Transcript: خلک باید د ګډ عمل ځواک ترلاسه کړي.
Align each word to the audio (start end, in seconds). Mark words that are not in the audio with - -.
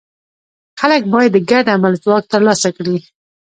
خلک 0.79 1.01
باید 1.13 1.31
د 1.33 1.37
ګډ 1.51 1.65
عمل 1.75 1.93
ځواک 2.03 2.23
ترلاسه 2.33 2.69
کړي. 2.77 2.97